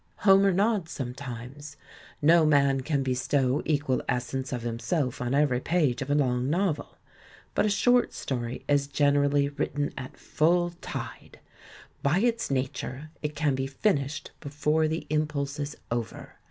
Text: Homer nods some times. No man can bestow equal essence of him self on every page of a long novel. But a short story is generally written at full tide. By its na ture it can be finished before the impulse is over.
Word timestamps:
Homer 0.25 0.51
nods 0.51 0.91
some 0.91 1.13
times. 1.13 1.77
No 2.23 2.43
man 2.43 2.81
can 2.81 3.03
bestow 3.03 3.61
equal 3.65 4.01
essence 4.09 4.51
of 4.51 4.65
him 4.65 4.79
self 4.79 5.21
on 5.21 5.35
every 5.35 5.59
page 5.59 6.01
of 6.01 6.09
a 6.09 6.15
long 6.15 6.49
novel. 6.49 6.97
But 7.53 7.67
a 7.67 7.69
short 7.69 8.11
story 8.11 8.65
is 8.67 8.87
generally 8.87 9.49
written 9.49 9.93
at 9.95 10.17
full 10.17 10.71
tide. 10.81 11.39
By 12.01 12.17
its 12.17 12.49
na 12.49 12.63
ture 12.73 13.11
it 13.21 13.35
can 13.35 13.53
be 13.53 13.67
finished 13.67 14.31
before 14.39 14.87
the 14.87 15.05
impulse 15.11 15.59
is 15.59 15.77
over. 15.91 16.35